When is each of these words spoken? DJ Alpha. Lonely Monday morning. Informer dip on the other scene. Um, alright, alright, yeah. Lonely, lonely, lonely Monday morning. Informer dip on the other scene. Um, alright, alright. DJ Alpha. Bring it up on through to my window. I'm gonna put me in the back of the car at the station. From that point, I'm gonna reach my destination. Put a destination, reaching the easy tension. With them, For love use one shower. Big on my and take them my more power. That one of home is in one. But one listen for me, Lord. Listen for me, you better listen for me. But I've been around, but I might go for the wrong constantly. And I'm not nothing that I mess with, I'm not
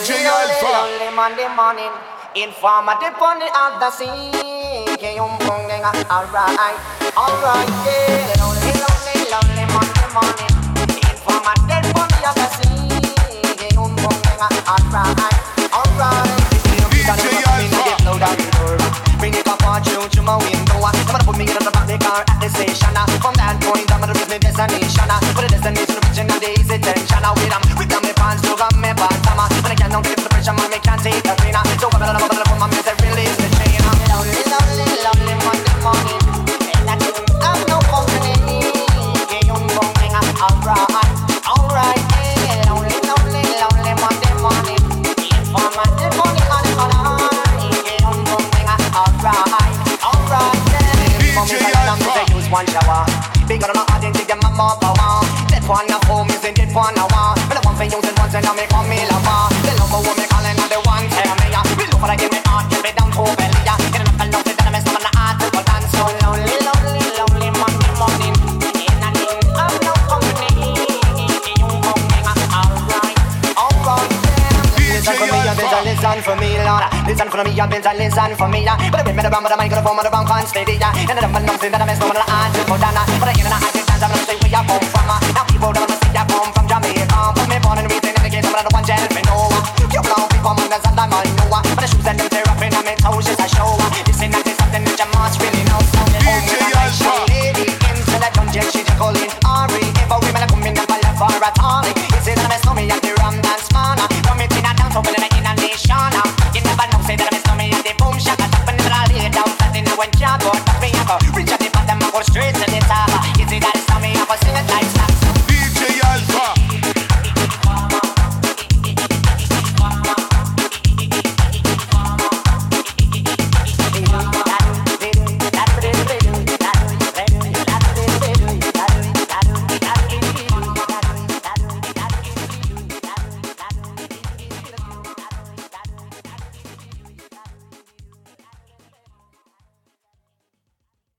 DJ 0.00 0.24
Alpha. 0.24 0.64
Lonely 0.64 1.12
Monday 1.14 1.48
morning. 1.54 1.92
Informer 2.34 2.96
dip 3.00 3.20
on 3.20 3.38
the 3.38 3.48
other 3.52 3.92
scene. 3.92 4.32
Um, 5.20 5.36
alright, 6.08 6.80
alright, 7.12 7.68
yeah. 7.84 8.32
Lonely, 8.40 8.72
lonely, 8.80 9.28
lonely 9.28 9.64
Monday 9.76 10.08
morning. 10.16 10.52
Informer 11.04 11.52
dip 11.68 11.84
on 12.00 12.08
the 12.08 12.20
other 12.24 12.48
scene. 12.56 12.96
Um, 13.76 13.92
alright, 14.64 15.36
alright. 15.68 16.50
DJ 17.20 17.44
Alpha. 17.44 19.20
Bring 19.20 19.34
it 19.34 19.46
up 19.48 19.62
on 19.68 19.84
through 19.84 20.08
to 20.16 20.22
my 20.22 20.36
window. 20.40 20.80
I'm 20.80 20.96
gonna 21.04 21.24
put 21.24 21.36
me 21.36 21.44
in 21.44 21.52
the 21.60 21.70
back 21.70 21.84
of 21.84 21.88
the 21.92 21.98
car 22.00 22.24
at 22.24 22.40
the 22.40 22.48
station. 22.48 22.96
From 23.20 23.34
that 23.36 23.60
point, 23.60 23.92
I'm 23.92 24.00
gonna 24.00 24.16
reach 24.16 24.32
my 24.32 24.38
destination. 24.38 25.12
Put 25.36 25.44
a 25.44 25.48
destination, 25.52 26.00
reaching 26.08 26.28
the 26.40 26.56
easy 26.56 26.78
tension. 26.80 27.20
With 27.36 27.52
them, 27.52 27.59
For 52.00 52.12
love 52.16 52.30
use 52.32 52.48
one 52.50 52.66
shower. 52.66 53.04
Big 53.46 53.62
on 53.64 53.70
my 53.74 53.84
and 54.04 54.14
take 54.14 54.28
them 54.28 54.40
my 54.42 54.50
more 54.56 54.76
power. 54.80 55.20
That 55.52 55.64
one 55.68 55.90
of 55.92 56.02
home 56.08 56.30
is 56.30 56.44
in 56.44 56.54
one. 56.72 56.94
But 56.96 57.12
one 57.12 57.19
listen 76.16 76.34
for 76.34 76.40
me, 76.40 76.58
Lord. 76.58 76.82
Listen 77.06 77.30
for 77.30 77.44
me, 77.44 77.50
you 77.54 77.66
better 77.66 77.94
listen 77.96 78.34
for 78.36 78.48
me. 78.48 78.64
But 78.64 79.00
I've 79.00 79.04
been 79.04 79.26
around, 79.26 79.42
but 79.42 79.52
I 79.52 79.56
might 79.56 79.70
go 79.70 79.82
for 79.82 80.02
the 80.02 80.10
wrong 80.10 80.26
constantly. 80.26 80.74
And 80.74 81.10
I'm 81.10 81.32
not 81.32 81.42
nothing 81.42 81.70
that 81.70 81.80
I 81.80 81.86
mess 81.86 81.98
with, 82.02 82.16
I'm 82.16 82.66
not 82.68 82.79